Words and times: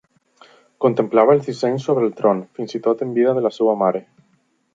Contemplava 0.85 1.35
els 1.37 1.45
dissenys 1.49 1.85
sobre 1.89 2.03
el 2.07 2.15
tron, 2.23 2.41
fins 2.57 2.75
i 2.81 2.85
tot 2.89 3.05
en 3.09 3.13
vida 3.19 3.37
de 3.41 3.45
la 3.49 3.53
seva 3.61 3.77
mare. 3.85 4.03